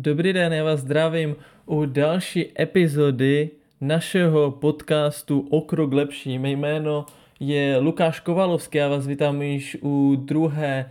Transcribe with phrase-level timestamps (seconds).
[0.00, 3.50] Dobrý den, já vás zdravím u další epizody
[3.80, 6.38] našeho podcastu O krok lepší.
[6.38, 7.06] Mé jméno
[7.40, 10.90] je Lukáš Kovalovský, já vás vítám již u druhé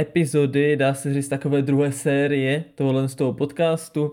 [0.00, 4.12] epizody, dá se říct takové druhé série tohohle z toho podcastu.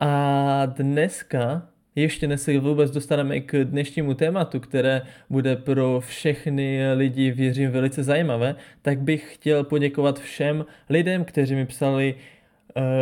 [0.00, 7.30] A dneska ještě než se vůbec dostaneme k dnešnímu tématu, které bude pro všechny lidi,
[7.30, 12.14] věřím, velice zajímavé, tak bych chtěl poděkovat všem lidem, kteří mi psali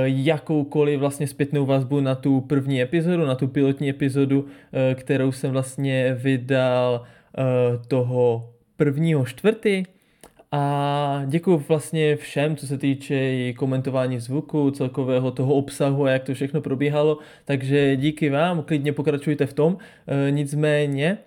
[0.05, 5.51] jakoukoliv vlastně zpětnou vazbu na tu první epizodu, na tu pilotní epizodu, eh, kterou jsem
[5.51, 7.43] vlastně vydal eh,
[7.89, 9.83] toho prvního čtvrty
[10.53, 16.25] a děkuji vlastně všem, co se týče i komentování zvuku, celkového toho obsahu a jak
[16.25, 17.19] to všechno probíhalo.
[17.45, 19.79] Takže díky vám, klidně pokračujte v tom.
[20.31, 21.19] Nicméně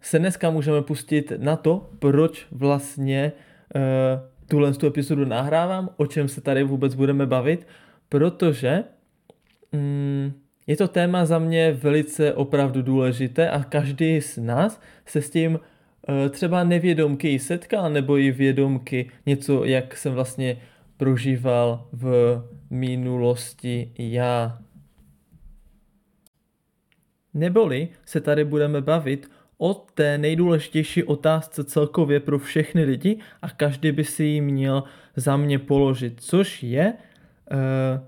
[0.00, 3.32] se dneska můžeme pustit na to, proč vlastně
[4.48, 7.66] tuhle tu epizodu nahrávám, o čem se tady vůbec budeme bavit,
[8.08, 8.84] protože
[9.72, 10.32] mm,
[10.66, 15.58] je to téma za mě velice opravdu důležité a každý z nás se s tím
[16.08, 20.62] Eh, třeba nevědomky setkal, nebo i vědomky něco, jak jsem vlastně
[20.96, 24.58] prožíval v minulosti já.
[27.34, 33.92] Neboli se tady budeme bavit o té nejdůležitější otázce celkově pro všechny lidi a každý
[33.92, 34.84] by si ji měl
[35.16, 36.94] za mě položit, což je,
[37.50, 38.00] eh,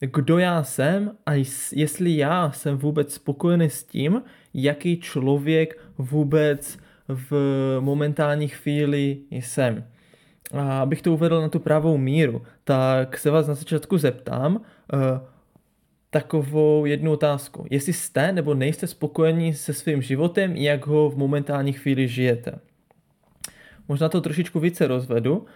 [0.00, 1.32] kdo já jsem a
[1.72, 4.22] jestli já jsem vůbec spokojený s tím,
[4.54, 6.78] jaký člověk vůbec
[7.08, 7.32] v
[7.80, 9.84] momentální chvíli jsem.
[10.52, 14.60] A abych to uvedl na tu pravou míru, tak se vás na začátku zeptám uh,
[16.12, 17.66] takovou jednu otázku.
[17.70, 22.58] Jestli jste nebo nejste spokojení se svým životem, jak ho v momentální chvíli žijete.
[23.88, 25.46] Možná to trošičku více rozvedu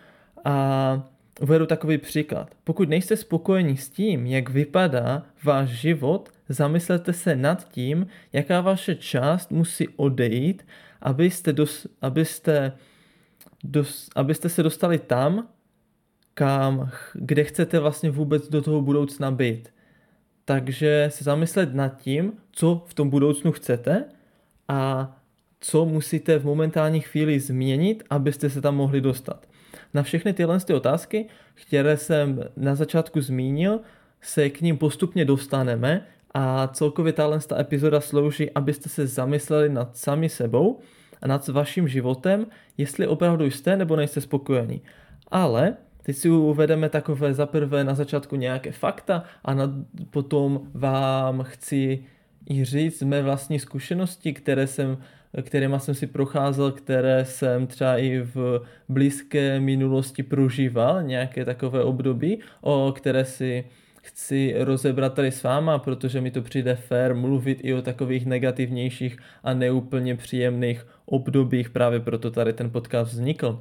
[0.45, 1.09] a
[1.41, 2.55] uvedu takový příklad.
[2.65, 8.95] Pokud nejste spokojení s tím, jak vypadá váš život, zamyslete se nad tím, jaká vaše
[8.95, 10.67] část musí odejít,
[11.01, 12.73] abyste, dos, abyste,
[13.65, 15.49] dos, abyste se dostali tam,
[16.35, 19.76] kam, kde chcete vlastně vůbec do toho budoucna být.
[20.49, 24.05] Takže se zamyslet nad tím, co v tom budoucnu chcete
[24.69, 25.13] a
[25.61, 29.47] co musíte v momentální chvíli změnit, abyste se tam mohli dostat.
[29.95, 33.81] Na všechny tyhle ty otázky, které jsem na začátku zmínil,
[34.21, 40.29] se k ním postupně dostaneme a celkově tahle epizoda slouží, abyste se zamysleli nad sami
[40.29, 40.81] sebou
[41.23, 42.47] a nad vaším životem,
[42.79, 44.83] jestli opravdu jste nebo nejste spokojení.
[45.31, 45.77] Ale
[46.07, 49.75] teď si uvedeme takové zaprvé na začátku nějaké fakta a na,
[50.11, 52.05] potom vám chci
[52.51, 54.99] i říct mé vlastní zkušenosti, které jsem,
[55.43, 62.41] kterýma jsem si procházel, které jsem třeba i v blízké minulosti prožíval, nějaké takové období,
[62.61, 63.65] o které si
[64.03, 69.17] chci rozebrat tady s váma, protože mi to přijde fér mluvit i o takových negativnějších
[69.43, 73.61] a neúplně příjemných obdobích, právě proto tady ten podcast vznikl.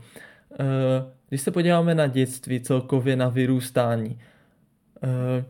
[0.59, 4.19] Eh, když se podíváme na dětství, celkově na vyrůstání,
[5.03, 5.45] eh,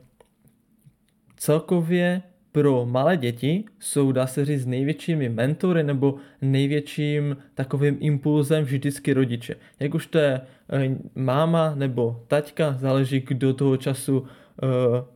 [1.37, 2.21] celkově
[2.51, 9.55] pro malé děti jsou, dá se říct, největšími mentory nebo největším takovým impulzem vždycky rodiče.
[9.79, 14.27] Jak už to je eh, máma nebo taťka, záleží, kdo toho času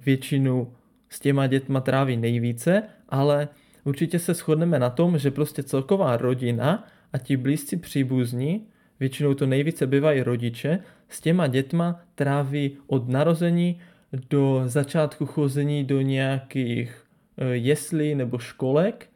[0.06, 0.74] většinu
[1.10, 3.48] s těma dětma tráví nejvíce, ale
[3.84, 8.68] určitě se shodneme na tom, že prostě celková rodina a ti blízcí příbuzní,
[9.00, 10.80] většinou to nejvíce bývají rodiče,
[11.10, 13.82] s těma dětma tráví od narození
[14.30, 17.04] do začátku chození do nějakých
[17.38, 19.10] eh, jeslí nebo školek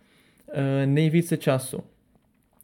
[0.54, 1.84] eh, nejvíce času.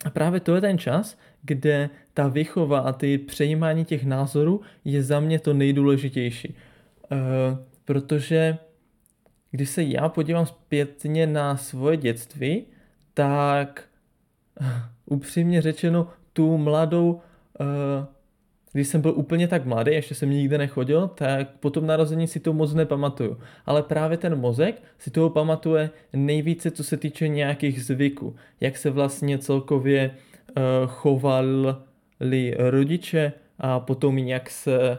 [0.06, 5.04] A právě to je ten čas, kde ta výchova a ty přejímání těch názorů je
[5.04, 6.56] za mě to nejdůležitější.
[7.12, 7.18] Eh,
[7.86, 8.58] protože
[9.52, 12.66] když se já podívám zpětně na svoje dětství,
[13.14, 13.84] tak
[15.06, 16.08] upřímně řečeno
[16.40, 17.20] tu mladou,
[17.62, 18.06] eh,
[18.74, 22.40] když jsem byl úplně tak mladý, ještě jsem nikde nechodil, tak po tom narození si
[22.40, 23.38] to moc nepamatuju.
[23.66, 28.36] Ale právě ten mozek si toho pamatuje nejvíce, co se týče nějakých zvyků.
[28.62, 34.98] Jak se vlastně celkově eh, chovali rodiče a potom jak se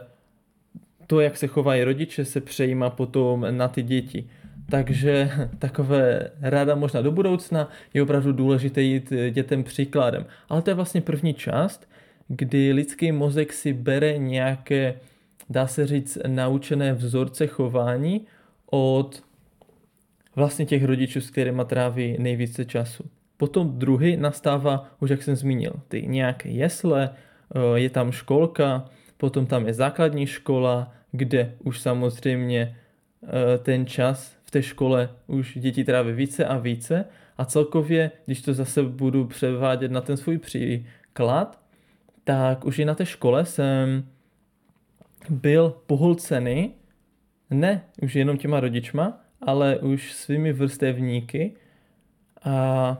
[1.07, 4.29] to, jak se chovají rodiče, se přejímá potom na ty děti.
[4.71, 10.25] Takže takové rada možná do budoucna je opravdu důležité jít dětem příkladem.
[10.49, 11.89] Ale to je vlastně první část,
[12.27, 14.93] kdy lidský mozek si bere nějaké,
[15.49, 18.25] dá se říct, naučené vzorce chování
[18.71, 19.23] od
[20.35, 23.03] vlastně těch rodičů, s kterými tráví nejvíce času.
[23.37, 27.09] Potom druhý nastává, už jak jsem zmínil, ty nějaké jesle,
[27.75, 28.85] je tam školka,
[29.17, 32.75] potom tam je základní škola, kde už samozřejmě
[33.23, 37.05] eh, ten čas v té škole už děti tráví více a více.
[37.37, 41.61] A celkově, když to zase budu převádět na ten svůj příklad,
[42.23, 44.07] tak už i na té škole jsem
[45.29, 46.73] byl pohlcený
[47.49, 51.55] ne už jenom těma rodičma, ale už svými vrstevníky.
[52.43, 52.97] A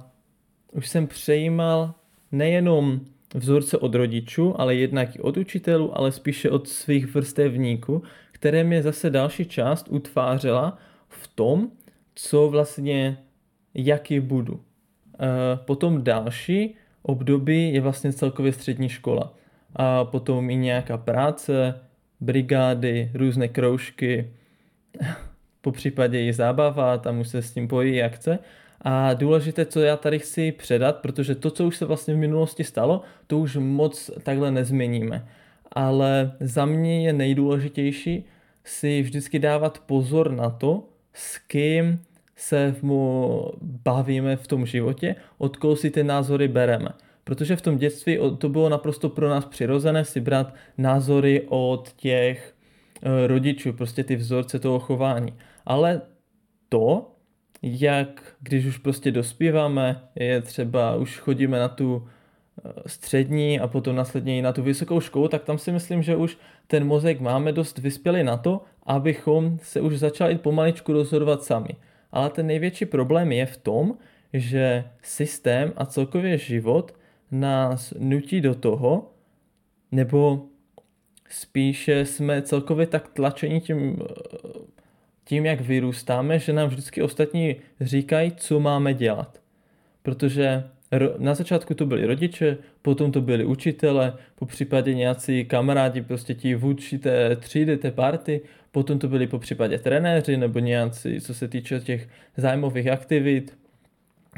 [0.71, 1.94] už jsem přejímal
[2.31, 3.00] nejenom
[3.33, 8.81] vzorce od rodičů, ale jednak i od učitelů, ale spíše od svých vrstevníků, které mě
[8.81, 10.77] zase další část utvářela
[11.11, 11.71] v tom,
[12.15, 13.17] co vlastně,
[13.73, 14.61] jaký budu.
[15.65, 19.33] Potom další období je vlastně celkově střední škola.
[19.75, 21.79] A potom i nějaká práce,
[22.19, 24.31] brigády, různé kroužky,
[25.61, 28.39] po případě i zábava, tam už se s tím pojí jak chce.
[28.81, 32.63] A důležité, co já tady chci předat, protože to, co už se vlastně v minulosti
[32.63, 35.27] stalo, to už moc takhle nezměníme.
[35.71, 38.25] Ale za mě je nejdůležitější
[38.63, 41.99] si vždycky dávat pozor na to, s kým
[42.35, 46.89] se mu bavíme v tom životě, od koho si ty názory bereme.
[47.23, 52.55] Protože v tom dětství to bylo naprosto pro nás přirozené si brát názory od těch
[53.03, 55.33] eh, rodičů, prostě ty vzorce toho chování.
[55.65, 56.01] Ale
[56.69, 57.11] to,
[57.61, 62.07] jak když už prostě dospíváme, je třeba už chodíme na tu
[62.65, 66.15] eh, střední a potom následně i na tu vysokou školu, tak tam si myslím, že
[66.15, 66.37] už
[66.67, 71.69] ten mozek máme dost vyspělý na to, abychom se už začali pomaličku rozhodovat sami.
[72.12, 73.98] Ale ten největší problém je v tom,
[74.33, 76.95] že systém a celkově život
[77.31, 79.12] nás nutí do toho,
[79.92, 80.45] nebo
[81.30, 83.98] spíše jsme celkově tak tlačeni tím,
[85.24, 89.42] tím, jak vyrůstáme, že nám vždycky ostatní říkají, co máme dělat.
[90.01, 90.63] Protože
[91.17, 96.55] na začátku to byli rodiče, potom to byli učitele, po případě nějací kamarádi, prostě ti
[96.55, 98.41] vůči té třídy, té party,
[98.71, 102.07] potom to byli po případě trenéři nebo nějací, co se týče těch
[102.38, 103.57] zájmových aktivit,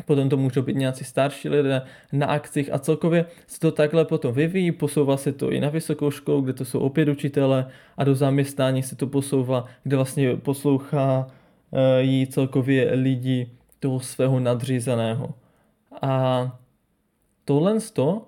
[0.05, 4.33] potom to můžou být nějací starší lidé na akcích a celkově se to takhle potom
[4.33, 7.65] vyvíjí, posouvá se to i na vysokou školu, kde to jsou opět učitele
[7.97, 11.27] a do zaměstnání se to posouvá, kde vlastně poslouchá
[11.71, 13.49] e, jí celkově lidi
[13.79, 15.33] toho svého nadřízeného.
[16.01, 16.59] A
[17.45, 18.27] tohle to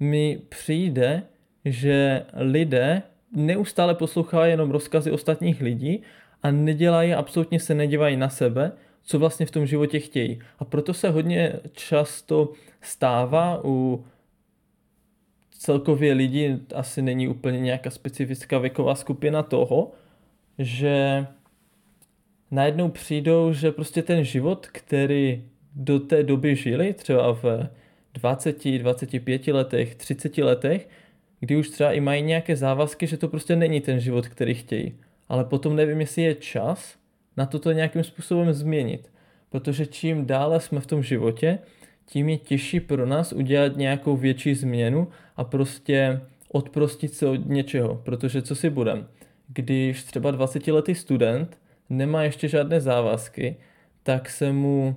[0.00, 1.22] mi přijde,
[1.64, 6.02] že lidé neustále poslouchají jenom rozkazy ostatních lidí
[6.42, 8.72] a nedělají, absolutně se nedívají na sebe,
[9.02, 10.38] co vlastně v tom životě chtějí.
[10.58, 14.04] A proto se hodně často stává u
[15.50, 19.92] celkově lidí, asi není úplně nějaká specifická věková skupina toho,
[20.58, 21.26] že
[22.50, 25.44] najednou přijdou, že prostě ten život, který
[25.76, 27.68] do té doby žili, třeba v
[28.14, 30.88] 20, 25 letech, 30 letech,
[31.40, 34.94] kdy už třeba i mají nějaké závazky, že to prostě není ten život, který chtějí.
[35.28, 36.96] Ale potom nevím, jestli je čas
[37.36, 39.10] na toto nějakým způsobem změnit.
[39.50, 41.58] Protože čím dále jsme v tom životě,
[42.06, 46.20] tím je těžší pro nás udělat nějakou větší změnu a prostě
[46.52, 48.00] odprostit se od něčeho.
[48.04, 49.08] Protože co si budem,
[49.48, 51.58] když třeba 20-letý student
[51.90, 53.56] nemá ještě žádné závazky,
[54.02, 54.96] tak se mu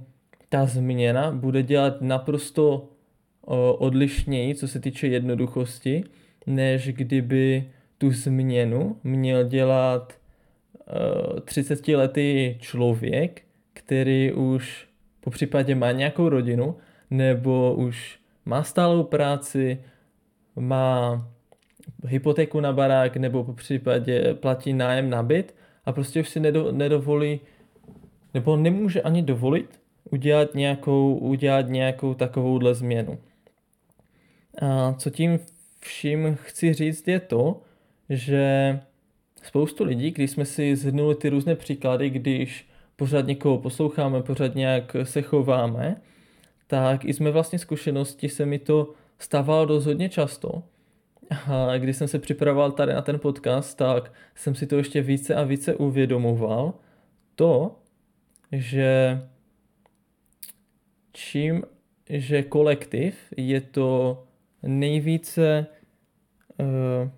[0.49, 2.89] ta změna bude dělat naprosto
[3.77, 6.03] odlišněji, co se týče jednoduchosti,
[6.47, 10.13] než kdyby tu změnu měl dělat
[11.39, 13.41] 30-letý člověk,
[13.73, 14.87] který už
[15.21, 16.75] po případě má nějakou rodinu,
[17.09, 19.83] nebo už má stálou práci,
[20.55, 21.27] má
[22.05, 26.71] hypotéku na barák, nebo po případě platí nájem na byt a prostě už si nedo,
[26.71, 27.39] nedovolí,
[28.33, 29.79] nebo nemůže ani dovolit
[30.11, 33.17] udělat nějakou, udělat nějakou takovouhle změnu.
[34.61, 35.39] A co tím
[35.79, 37.61] vším chci říct je to,
[38.09, 38.79] že
[39.43, 44.95] spoustu lidí, když jsme si zhrnuli ty různé příklady, když pořád někoho posloucháme, pořád nějak
[45.03, 46.01] se chováme,
[46.67, 50.63] tak i jsme vlastně zkušenosti se mi to stávalo dost hodně často.
[51.29, 55.35] A když jsem se připravoval tady na ten podcast, tak jsem si to ještě více
[55.35, 56.73] a více uvědomoval.
[57.35, 57.75] To,
[58.51, 59.21] že
[61.19, 61.63] čím,
[62.09, 64.23] že kolektiv je to
[64.63, 65.67] nejvíce,
[66.57, 67.09] uh,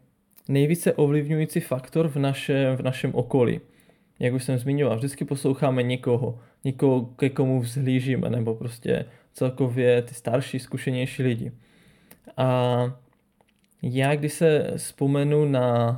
[0.48, 3.62] nejvíce ovlivňující faktor v našem, v našem okolí.
[4.20, 10.14] Jak už jsem zmiňoval, vždycky posloucháme někoho, někoho, ke komu vzhlížíme, nebo prostě celkově ty
[10.14, 11.52] starší, zkušenější lidi.
[12.38, 12.78] A
[13.82, 15.90] já, když se vzpomenu na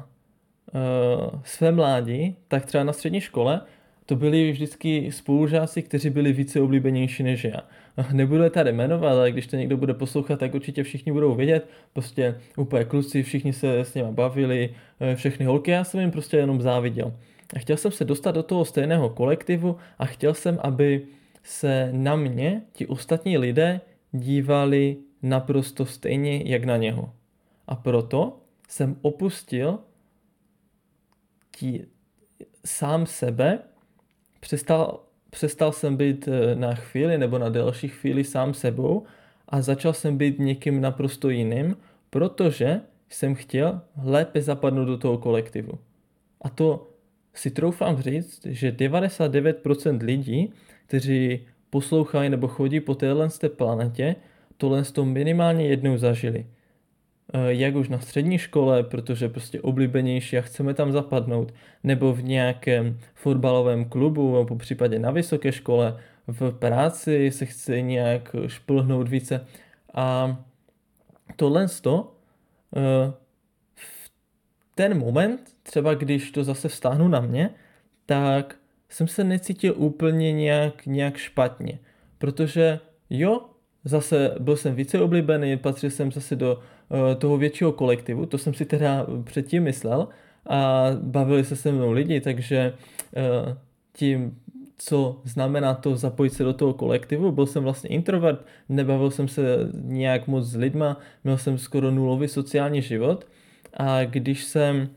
[0.73, 3.61] uh, své mládí, tak třeba na střední škole
[4.05, 7.61] to byli vždycky spolužáci, kteří byli více oblíbenější než já.
[8.13, 11.67] Nebudu je tady jmenovat, ale když to někdo bude poslouchat, tak určitě všichni budou vědět.
[11.93, 16.37] Prostě úplně kluci, všichni se s nimi bavili, eh, všechny holky, já jsem jim prostě
[16.37, 17.13] jenom záviděl.
[17.55, 21.01] A chtěl jsem se dostat do toho stejného kolektivu a chtěl jsem, aby
[21.43, 23.81] se na mě ti ostatní lidé
[24.11, 27.13] dívali naprosto stejně, jak na něho.
[27.67, 29.79] A proto jsem opustil
[31.51, 31.85] tí,
[32.65, 33.59] sám sebe,
[34.43, 39.03] přestal, přestal jsem být eh, na chvíli nebo na delší chvíli sám sebou
[39.47, 41.77] a začal jsem být někým naprosto jiným,
[42.09, 45.79] protože jsem chtěl lépe zapadnout do toho kolektivu.
[46.41, 46.91] A to
[47.33, 50.51] si troufám říct, že 99% lidí,
[50.87, 54.15] kteří poslouchají nebo chodí po téhle planetě,
[54.57, 56.45] tohle to minimálně jednou zažili.
[57.35, 62.23] Eh, jak už na střední škole, protože prostě oblíbenější a chceme tam zapadnout, nebo v
[62.23, 65.97] nějakém fotbalovém klubu, nebo po případě na vysoké škole,
[66.27, 69.47] v práci se chce nějak šplhnout více.
[69.93, 70.37] A
[71.35, 72.15] tohle to,
[72.75, 73.13] eh,
[73.75, 74.11] v
[74.75, 77.49] ten moment, třeba když to zase vztáhnu na mě,
[78.05, 78.55] tak
[78.89, 81.79] jsem se necítil úplně nějak, nějak špatně.
[82.17, 83.41] Protože jo,
[83.85, 86.59] zase byl jsem více oblíbený, patřil jsem zase do
[87.17, 90.07] toho většího kolektivu, to jsem si teda předtím myslel
[90.49, 93.53] a bavili se se mnou lidi, takže uh,
[93.93, 94.37] tím,
[94.77, 99.43] co znamená to zapojit se do toho kolektivu, byl jsem vlastně introvert, nebavil jsem se
[99.73, 103.27] nějak moc s lidma, měl jsem skoro nulový sociální život
[103.73, 104.89] a když jsem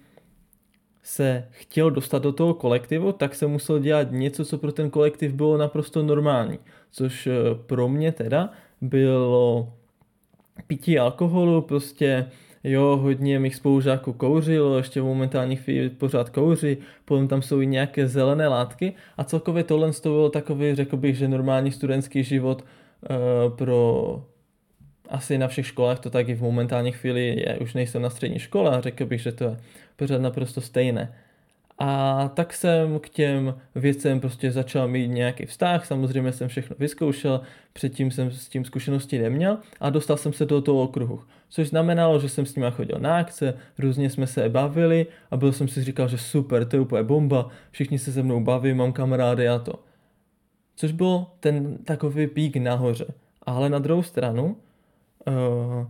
[1.02, 5.33] se chtěl dostat do toho kolektivu, tak jsem musel dělat něco, co pro ten kolektiv
[5.33, 6.59] bylo naprosto normální.
[6.90, 7.33] Což eh,
[7.66, 8.50] pro mě teda
[8.81, 9.73] bylo
[10.67, 12.27] pití alkoholu, prostě
[12.65, 17.67] jo, hodně mých spolužáků kouřilo, ještě v momentální chvíli pořád kouří, potom tam jsou i
[17.67, 22.63] nějaké zelené látky a celkově tohle to bylo takový, řekl bych, že normální studentský život
[22.63, 24.23] uh, pro
[25.09, 28.39] asi na všech školách to tak i v momentální chvíli je, už nejsem na střední
[28.39, 29.57] škole a řekl bych, že to je
[29.97, 31.15] pořád naprosto stejné.
[31.78, 37.40] A tak jsem k těm věcem prostě začal mít nějaký vztah, samozřejmě jsem všechno vyzkoušel,
[37.73, 41.21] předtím jsem s tím zkušenosti neměl a dostal jsem se do toho okruhu.
[41.49, 45.52] Což znamenalo, že jsem s nimi chodil na akce, různě jsme se bavili a byl
[45.52, 48.92] jsem si říkal, že super, to je úplně bomba, všichni se se mnou baví, mám
[48.92, 49.73] kamarády a to.
[50.76, 53.06] Což byl ten takový pík nahoře.
[53.42, 54.56] Ale na druhou stranu
[55.26, 55.87] uh,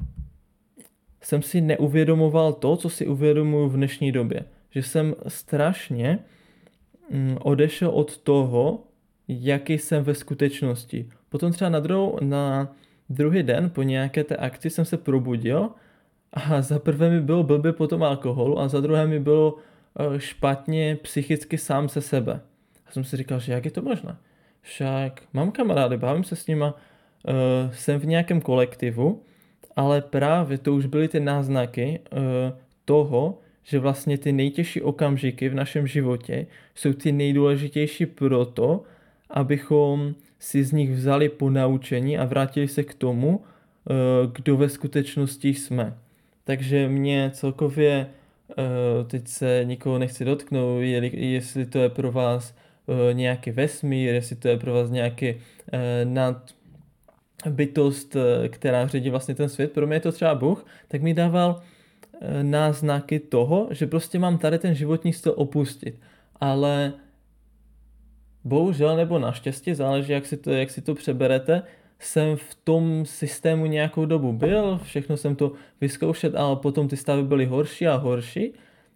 [1.23, 4.45] jsem si neuvědomoval to, co si uvědomuji v dnešní době.
[4.76, 6.18] Že jsem strašně
[7.11, 8.85] mm, odešel od toho,
[9.28, 11.09] jaký jsem ve skutečnosti.
[11.28, 12.73] Potom třeba na, druhou, na
[13.09, 15.71] druhý den po nějaké té akci jsem se probudil
[16.33, 20.21] a za prvé mi bylo blbě po tom alkoholu a za druhé mi bylo eh,
[20.21, 22.40] špatně psychicky sám se sebe.
[22.87, 24.16] A jsem si říkal, že jak je to možné?
[24.61, 29.23] Však mám kamarády, bavím se s nima, uh, jsem v nějakém kolektivu,
[29.76, 32.18] ale právě to už byly ty náznaky uh,
[32.85, 38.83] toho, že vlastně ty nejtěžší okamžiky v našem životě jsou ty nejdůležitější proto,
[39.31, 44.69] abychom si z nich vzali po naučení a vrátili se k tomu, uh, kdo ve
[44.69, 45.95] skutečnosti jsme.
[46.45, 48.07] Takže mě celkově,
[48.49, 50.83] uh, teď se nikoho nechci dotknout,
[51.13, 52.55] jestli to je pro vás
[53.13, 55.35] nějaký vesmír, jestli to je pro vás nějaký
[56.05, 56.55] nad
[57.51, 61.15] bytost, eh, která řídí vlastně ten svět, pro mě je to třeba Bůh, tak mi
[61.15, 61.75] dával eh,
[62.43, 66.01] náznaky toho, že prostě mám tady ten životní styl opustit.
[66.41, 66.93] Ale
[68.45, 71.63] bohužel nebo naštěstí, záleží jak si to, jak si to přeberete,
[71.99, 77.23] jsem v tom systému nějakou dobu byl, všechno jsem to vyzkoušet, ale potom ty stavy
[77.23, 78.53] byly horší a horší,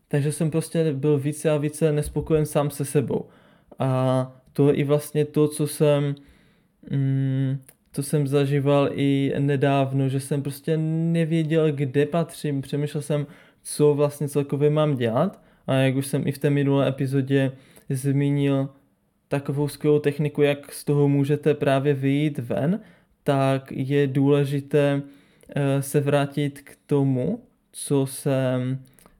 [0.08, 3.28] takže jsem prostě byl více a více nespokojen sám se sebou.
[3.78, 6.14] A to je i vlastně to, co jsem
[6.90, 7.58] mm,
[7.92, 13.26] to jsem zažíval i nedávno, že jsem prostě nevěděl, kde patřím, přemýšlel jsem,
[13.62, 15.42] co vlastně celkově mám dělat.
[15.66, 17.52] A jak už jsem i v té minulé epizodě
[17.88, 18.68] zmínil
[19.28, 22.80] takovou skvělou techniku, jak z toho můžete právě vyjít ven,
[23.24, 25.02] tak je důležité
[25.48, 27.42] eh, se vrátit k tomu,
[27.72, 28.78] co jsem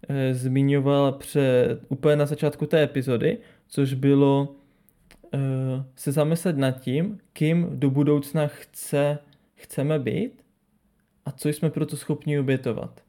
[0.09, 4.55] eh, zmiňoval před, úplně na začátku té epizody, což bylo
[5.97, 9.19] se zamyslet nad tím, kým do budoucna chce,
[9.55, 10.43] chceme být
[11.25, 13.01] a co jsme proto schopni obětovat.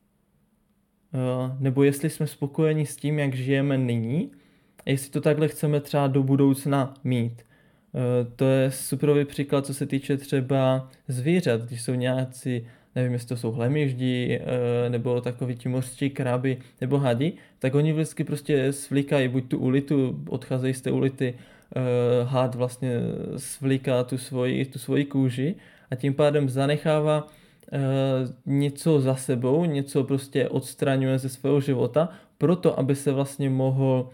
[1.13, 4.31] Uh, nebo jestli jsme spokojeni s tím, jak žijeme nyní
[4.85, 7.45] a jestli to takhle chceme třeba do budoucna mít.
[7.93, 13.27] Uh, to je superový příklad, co se týče třeba zvířat, když jsou nějací nevím, jestli
[13.27, 14.41] to jsou hlemíždi,
[14.89, 20.23] nebo takový ti mořští kraby, nebo hadi, tak oni vždycky prostě svlíkají buď tu ulitu,
[20.29, 21.33] odcházejí z té ulity,
[22.23, 22.99] hád vlastně
[23.37, 25.55] svlíká tu svoji, tu svoji kůži
[25.91, 27.29] a tím pádem zanechává uh,
[28.45, 34.09] něco za sebou, něco prostě odstraňuje ze svého života, proto aby se vlastně mohl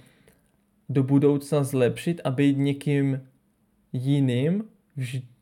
[0.90, 3.22] do budoucna zlepšit a být někým
[3.94, 4.64] jiným,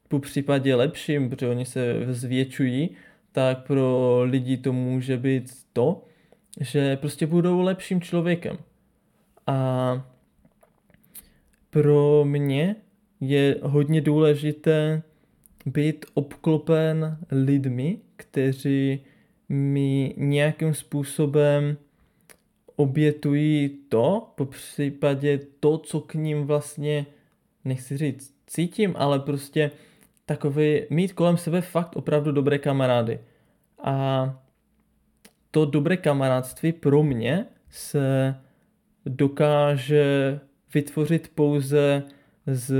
[0.08, 2.90] po případě lepším, protože oni se zvětšují,
[3.32, 6.04] tak pro lidi to může být to,
[6.60, 8.58] že prostě budou lepším člověkem.
[9.48, 10.15] A
[11.76, 12.76] pro mě
[13.20, 15.02] je hodně důležité
[15.66, 19.00] být obklopen lidmi, kteří
[19.50, 21.78] mi nějakým způsobem
[22.76, 27.06] obětují to, po případě to, co k ním vlastně,
[27.66, 29.72] nechci říct cítím, ale prostě
[30.26, 33.20] takový, mít kolem sebe fakt opravdu dobré kamarády.
[33.84, 34.30] A
[35.52, 38.36] to dobré kamarádství pro mě se
[39.06, 40.40] dokáže
[40.74, 42.04] vytvořit pouze
[42.48, 42.76] z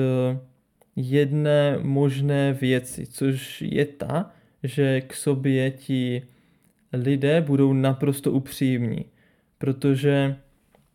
[0.96, 4.32] jedné možné věci, což je ta,
[4.64, 6.22] že k sobě ti
[6.94, 9.06] lidé budou naprosto upřímní.
[9.58, 10.36] Protože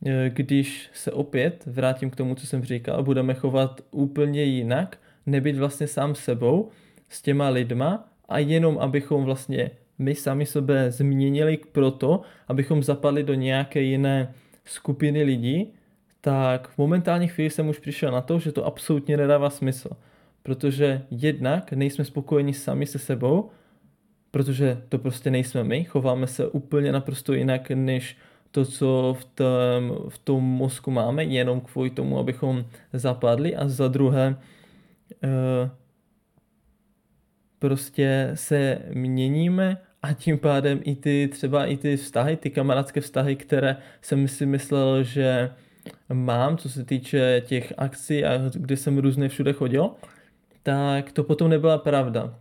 [0.06, 5.56] e, když se opět vrátím k tomu, co jsem říkal, budeme chovat úplně jinak, nebyt
[5.56, 6.70] vlastně sám sebou
[7.08, 13.34] s těma lidma a jenom abychom vlastně my sami sebe změnili proto, abychom zapadli do
[13.34, 15.72] nějaké jiné skupiny lidí,
[16.20, 19.90] tak v momentální chvíli jsem už přišel na to, že to absolutně nedává smysl.
[20.42, 23.50] Protože jednak nejsme spokojeni sami se sebou,
[24.30, 28.16] protože to prostě nejsme my, chováme se úplně naprosto jinak, než
[28.50, 33.88] to, co v tom, v tom mozku máme, jenom kvůli tomu, abychom zapadli a za
[33.88, 34.36] druhé
[35.24, 35.70] eh,
[37.58, 43.36] prostě se měníme a tím pádem i ty třeba i ty vztahy, ty kamarádské vztahy,
[43.36, 45.50] které jsem si myslel, že
[46.12, 49.90] mám, co se týče těch akcí a kdy jsem různě všude chodil,
[50.62, 52.34] tak to potom nebyla pravda.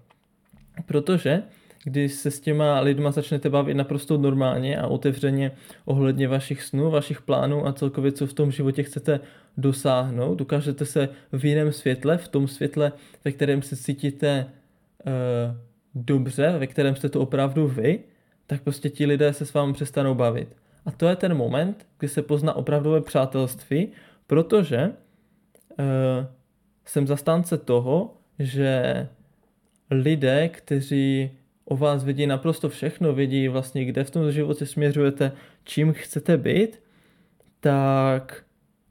[0.86, 1.44] Protože
[1.84, 5.52] když se s těma lidma začnete bavit naprosto normálně a otevřeně
[5.86, 9.20] ohledně vašich snů, vašich plánů a celkově, co v tom životě chcete
[9.58, 12.92] dosáhnout, dokážete se v jiném světle, v tom světle,
[13.26, 15.12] ve kterém se cítíte uh,
[15.96, 18.00] dobře, ve kterém jste to opravdu vy,
[18.48, 20.56] tak prostě ti lidé se s vámi přestanou bavit.
[20.86, 23.88] A to je ten moment, kdy se pozná opravdové přátelství,
[24.28, 24.92] protože
[25.80, 25.86] uh,
[26.86, 29.08] jsem zastánce toho, že
[29.92, 31.32] lidé, kteří
[31.66, 35.32] o vás vědí naprosto všechno, vědí vlastně, kde v tom životě směřujete,
[35.64, 36.82] čím chcete být,
[37.60, 38.44] tak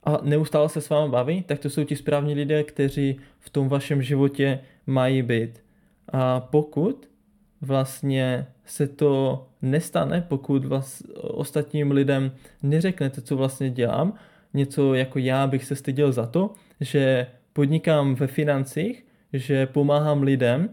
[0.05, 3.69] a neustále se s vámi baví, tak to jsou ti správní lidé, kteří v tom
[3.69, 5.65] vašem životě mají být.
[6.13, 7.09] A pokud
[7.61, 14.15] vlastně se to nestane, pokud vás ostatním lidem neřeknete, co vlastně dělám,
[14.55, 20.69] něco jako já bych se styděl za to, že podnikám ve financích, že pomáhám lidem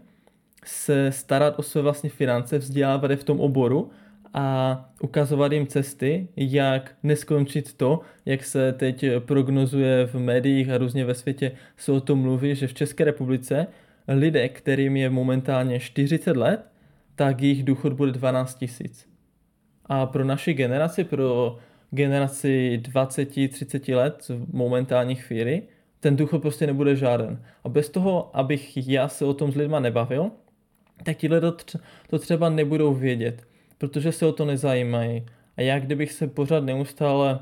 [0.65, 3.89] se starat o své vlastní finance, vzdělávat je v tom oboru
[4.33, 11.05] a ukazovat jim cesty, jak neskončit to, jak se teď prognozuje v médiích a různě
[11.05, 13.67] ve světě se o tom mluví, že v České republice
[14.07, 16.65] lidé, kterým je momentálně 40 let,
[17.15, 19.09] tak jejich důchod bude 12 tisíc.
[19.85, 21.57] A pro naši generaci, pro
[21.91, 25.63] generaci 20-30 let v momentální chvíli,
[25.99, 27.43] ten důchod prostě nebude žáden.
[27.63, 30.31] A bez toho, abych já se o tom s lidma nebavil,
[31.03, 31.51] tak ti lidé
[32.09, 33.47] to třeba nebudou vědět,
[33.77, 35.25] protože se o to nezajímají.
[35.57, 37.39] A já kdybych se pořád neustále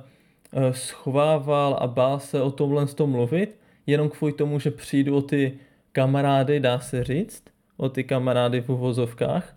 [0.54, 5.18] eh, schovával a bál se o tomhle s tom mluvit, jenom kvůli tomu, že přijdu
[5.18, 5.54] o ty
[5.92, 7.44] kamarády, dá se říct,
[7.78, 9.56] o ty kamarády v uvozovkách,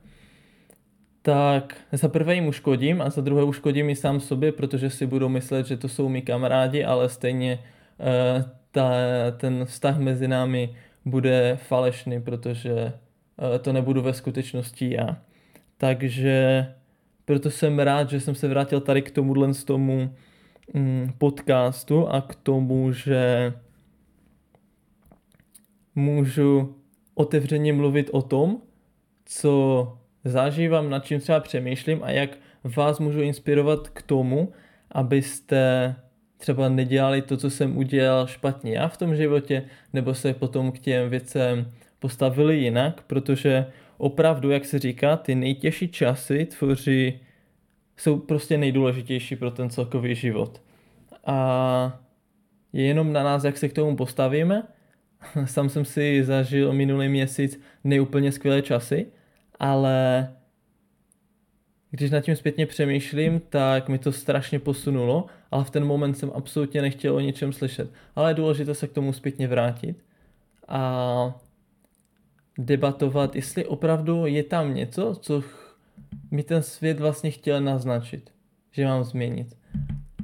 [1.27, 5.29] tak za prvé jim uškodím a za druhé uškodím i sám sobě, protože si budu
[5.29, 8.91] myslet, že to jsou mý kamarádi, ale stejně uh, ta,
[9.37, 15.19] ten vztah mezi námi bude falešný, protože uh, to nebudu ve skutečnosti já.
[15.79, 16.67] Takže
[17.25, 20.15] proto jsem rád, že jsem se vrátil tady k tomuhle z tomu
[20.75, 23.53] mm, podcastu a k tomu, že
[25.95, 26.77] můžu
[27.15, 28.59] otevřeně mluvit o tom,
[29.25, 32.31] co zažívám, nad čím třeba přemýšlím a jak
[32.65, 34.53] vás můžu inspirovat k tomu,
[34.93, 35.95] abyste
[36.39, 39.63] třeba nedělali to, co jsem udělal špatně já v tom životě,
[39.93, 43.67] nebo se potom k těm věcem postavili jinak, protože
[43.99, 47.21] opravdu, jak se říká, ty nejtěžší časy tvoří,
[47.97, 50.63] jsou prostě nejdůležitější pro ten celkový život.
[51.25, 52.01] A
[52.73, 54.63] je jenom na nás, jak se k tomu postavíme.
[55.45, 59.07] Sam jsem si zažil minulý měsíc neúplně skvělé časy,
[59.61, 60.29] ale
[61.91, 66.31] když nad tím zpětně přemýšlím, tak mi to strašně posunulo, ale v ten moment jsem
[66.35, 67.91] absolutně nechtěl o ničem slyšet.
[68.17, 70.05] Ale je důležité se k tomu zpětně vrátit
[70.69, 71.41] a
[72.59, 75.43] debatovat, jestli opravdu je tam něco, co
[76.31, 78.31] mi ten svět vlastně chtěl naznačit,
[78.71, 79.57] že mám změnit.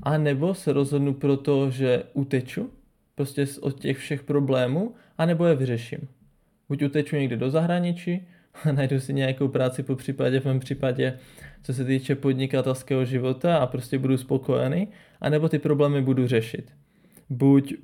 [0.03, 2.71] A nebo se rozhodnu pro to, že uteču
[3.15, 6.09] prostě od těch všech problémů, a nebo je vyřeším.
[6.69, 8.27] Buď uteču někde do zahraničí,
[8.65, 11.19] a najdu si nějakou práci po případě, v mém případě,
[11.63, 14.89] co se týče podnikatelského života a prostě budu spokojený,
[15.21, 16.73] anebo ty problémy budu řešit.
[17.31, 17.75] Buď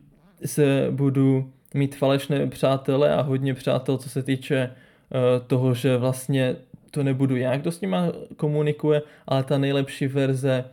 [0.44, 6.56] se budu mít falešné přátele a hodně přátel, co se týče uh, toho, že vlastně
[6.90, 10.64] to nebudu já, kdo s nima komunikuje, ale ta nejlepší verze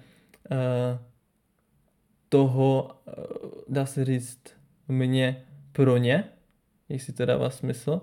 [0.52, 0.58] uh,
[2.30, 3.14] toho, uh,
[3.70, 4.40] dá se říct,
[4.88, 6.24] mě pro ně,
[6.90, 8.02] jestli to dává smysl,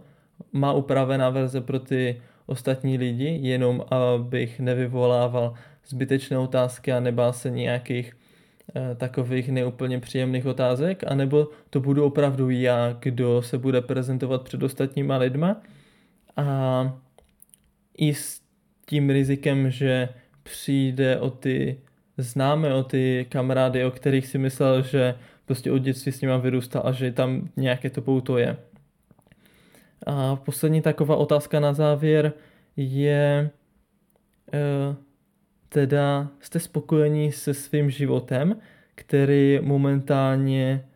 [0.53, 5.55] má upravená verze pro ty ostatní lidi, jenom abych nevyvolával
[5.87, 8.17] zbytečné otázky a nebál se nějakých
[8.75, 14.63] eh, takových neúplně příjemných otázek, anebo to budu opravdu já, kdo se bude prezentovat před
[14.63, 15.63] ostatníma lidma
[16.37, 16.99] a
[17.99, 18.41] i s
[18.87, 20.09] tím rizikem, že
[20.43, 21.81] přijde o ty
[22.17, 25.15] známe, o ty kamarády, o kterých si myslel, že
[25.47, 28.57] prostě od dětství s nima vyrůstal a že tam nějaké to pouto je.
[30.07, 32.33] A poslední taková otázka na závěr
[32.77, 33.51] je,
[34.53, 34.97] eh,
[35.69, 38.57] teda jste spokojení se svým životem,
[38.95, 40.89] který momentálně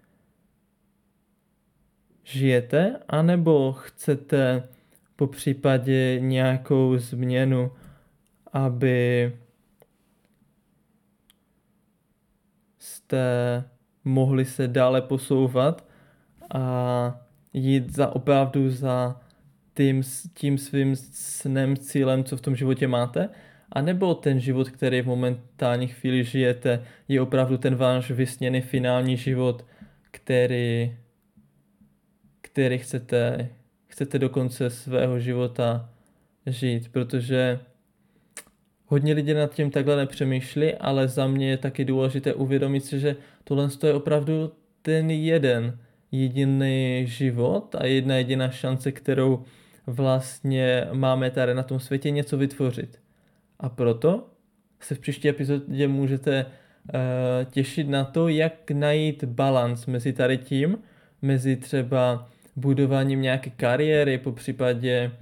[2.24, 4.68] žijete, anebo chcete
[5.16, 7.72] po případě nějakou změnu,
[8.52, 9.32] aby
[12.78, 13.64] jste
[14.04, 15.84] mohli se dále posouvat
[16.54, 17.25] a
[17.56, 19.20] jít za opravdu za
[19.76, 20.02] tím,
[20.34, 23.28] tím svým snem, cílem, co v tom životě máte,
[23.72, 29.16] a nebo ten život, který v momentální chvíli žijete, je opravdu ten váš vysněný finální
[29.16, 29.64] život,
[30.10, 30.96] který,
[32.40, 33.48] který chcete,
[33.86, 35.90] chcete do konce svého života
[36.46, 37.60] žít, protože
[38.86, 43.16] hodně lidí nad tím takhle nepřemýšlí, ale za mě je taky důležité uvědomit si, že
[43.44, 45.78] tohle je opravdu ten jeden
[46.12, 49.44] jediný život a jedna jediná šance, kterou
[49.86, 53.00] vlastně máme tady na tom světě něco vytvořit.
[53.60, 54.26] A proto
[54.80, 57.00] se v příští epizodě můžete uh,
[57.50, 60.78] těšit na to, jak najít balans mezi tady tím,
[61.22, 65.12] mezi třeba budováním nějaké kariéry, po případě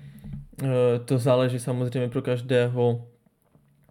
[0.62, 0.68] uh,
[1.04, 3.08] to záleží samozřejmě pro každého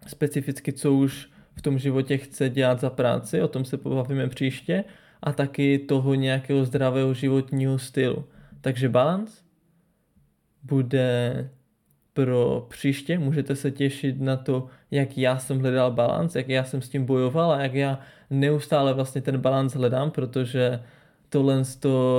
[0.06, 4.84] specificky, co už v tom životě chce dělat za práci, o tom se pobavíme příště,
[5.24, 8.24] a taky toho nějakého zdravého životního stylu.
[8.60, 9.42] Takže balans
[10.62, 11.50] bude
[12.12, 16.82] pro příště, můžete se těšit na to, jak já jsem hledal balans, jak já jsem
[16.82, 17.98] s tím bojoval a jak já
[18.30, 20.80] neustále vlastně ten balans hledám, protože
[21.28, 21.62] tohle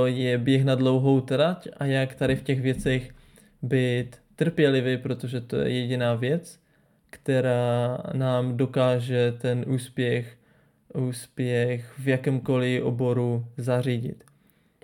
[0.06, 3.12] je běh na dlouhou trať a jak tady v těch věcech
[3.62, 6.60] být trpělivý, protože to je jediná věc,
[7.10, 10.38] která nám dokáže ten úspěch
[10.96, 14.24] úspěch v jakémkoliv oboru zařídit.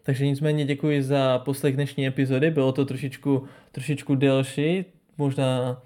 [0.04, 4.86] Takže nicméně děkuji za poslech dnešní epizody, bylo to trošičku, trošičku delší,
[5.18, 5.82] možná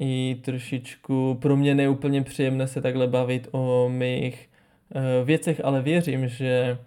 [0.00, 4.48] i trošičku pro mě neúplně příjemné se takhle bavit o mých
[4.94, 6.78] eh, věcech, ale věřím, že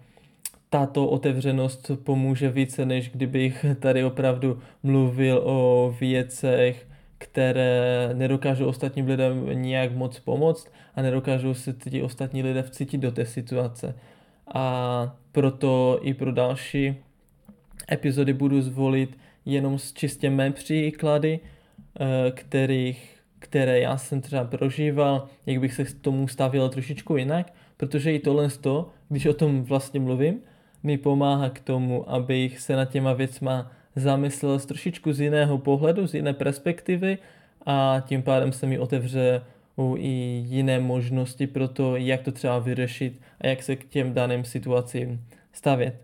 [0.70, 6.86] tato otevřenost pomůže více, než kdybych tady opravdu mluvil o věcech,
[7.20, 13.12] které nedokážou ostatním lidem nijak moc pomoct a nedokážou se ti ostatní lidé vcítit do
[13.12, 13.94] té situace.
[14.54, 16.96] A proto i pro další
[17.92, 21.40] epizody budu zvolit jenom z čistě mé příklady,
[22.00, 27.52] eh, kterých, které já jsem třeba prožíval, jak bych se k tomu stavil trošičku jinak,
[27.76, 30.40] protože i tohle to, když o tom vlastně mluvím,
[30.82, 36.06] mi pomáhá k tomu, abych se nad těma věcma zamyslel z trošičku z jiného pohledu,
[36.06, 37.18] z jiné perspektivy
[37.66, 39.42] a tím pádem se mi otevře
[39.96, 40.08] i
[40.46, 45.24] jiné možnosti pro to, jak to třeba vyřešit a jak se k těm daným situacím
[45.52, 45.94] stavět.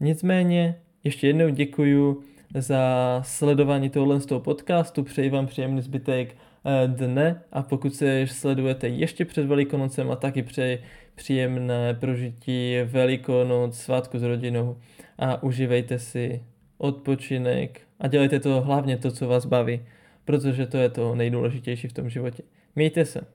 [0.00, 0.74] Nicméně
[1.04, 2.22] ještě jednou děkuji
[2.54, 8.26] za sledování tohle z toho podcastu, přeji vám příjemný zbytek eh, dne a pokud se
[8.26, 10.82] sledujete ještě před Velikonocem a taky přeji
[11.14, 14.76] příjemné prožití Velikonoc, svátku s rodinou
[15.18, 16.42] a užívejte si
[16.82, 19.80] odpočinek a dělejte to hlavně to, co vás baví,
[20.24, 22.42] protože to je to nejdůležitější v tom životě.
[22.76, 23.26] Mějte se.